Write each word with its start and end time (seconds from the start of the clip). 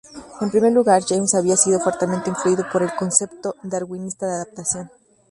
En 0.43 0.49
primer 0.49 0.71
lugar, 0.73 1.03
James 1.07 1.35
había 1.35 1.55
sido 1.55 1.79
fuertemente 1.79 2.31
influido 2.31 2.65
por 2.73 2.81
el 2.81 2.95
concepto 2.95 3.53
Darwinista 3.61 4.25
de 4.25 4.33
adaptación. 4.33 4.89